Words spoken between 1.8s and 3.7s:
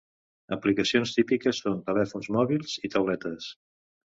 telèfons mòbils i tauletes.